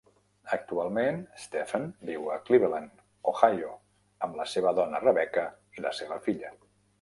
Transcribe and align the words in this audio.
Actualment, 0.55 1.19
Stephen 1.43 1.85
viu 2.09 2.25
a 2.35 2.37
Cleveland, 2.47 3.03
Ohio 3.33 3.75
amb 4.29 4.41
la 4.41 4.49
seva 4.55 4.73
dona 4.81 5.03
Rebecca 5.05 5.45
i 5.79 5.87
la 5.89 5.95
seva 6.01 6.19
filla. 6.31 6.53